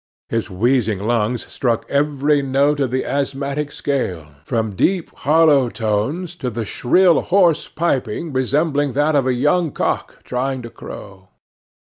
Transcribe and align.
His 0.29 0.49
wheezing 0.49 0.97
lungs 1.05 1.45
struck 1.45 1.85
every 1.87 2.41
note 2.41 2.79
of 2.79 2.89
the 2.89 3.05
asthmatic 3.05 3.71
scale, 3.71 4.29
from 4.43 4.75
deep, 4.75 5.13
hollow 5.17 5.69
tones 5.69 6.33
to 6.37 6.47
a 6.47 6.65
shrill, 6.65 7.21
hoarse 7.21 7.67
piping 7.67 8.33
resembling 8.33 8.93
that 8.93 9.15
of 9.15 9.27
a 9.27 9.33
young 9.35 9.71
cock 9.71 10.23
trying 10.23 10.63
to 10.63 10.71
crow. 10.71 11.29